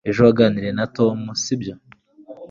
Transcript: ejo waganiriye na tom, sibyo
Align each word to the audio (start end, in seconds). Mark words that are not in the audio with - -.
ejo 0.09 0.19
waganiriye 0.27 0.71
na 0.79 0.85
tom, 0.97 1.17
sibyo 1.43 1.73